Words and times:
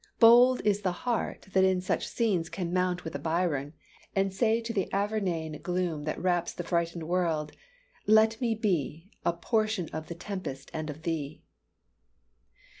Bold 0.19 0.61
is 0.65 0.81
the 0.81 0.91
heart 1.05 1.43
that 1.53 1.63
in 1.63 1.79
such 1.79 2.07
scenes 2.07 2.49
can 2.49 2.73
mount 2.73 3.03
with 3.03 3.13
a 3.13 3.19
Byron, 3.19 3.73
and 4.15 4.33
say 4.33 4.59
to 4.59 4.73
the 4.73 4.89
Avernian 4.91 5.61
gloom 5.61 6.05
that 6.05 6.19
wraps 6.19 6.53
the 6.53 6.63
frightened 6.63 7.07
world, 7.07 7.51
"Let 8.07 8.41
me 8.41 8.55
be 8.55 9.11
A 9.23 9.31
portion 9.31 9.89
of 9.89 10.07
the 10.07 10.15
tempest 10.15 10.71
and 10.73 10.89
of 10.89 11.03
thee!" 11.03 11.43